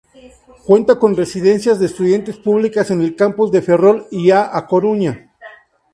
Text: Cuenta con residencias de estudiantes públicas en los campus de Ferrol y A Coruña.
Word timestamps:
Cuenta 0.65 0.97
con 0.97 1.15
residencias 1.15 1.79
de 1.79 1.85
estudiantes 1.85 2.37
públicas 2.37 2.89
en 2.89 3.03
los 3.03 3.11
campus 3.11 3.51
de 3.51 3.61
Ferrol 3.61 4.07
y 4.09 4.31
A 4.31 4.49
Coruña. 4.67 5.31